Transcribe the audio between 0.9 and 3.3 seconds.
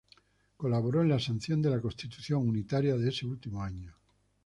en la sanción de la constitución unitaria de ese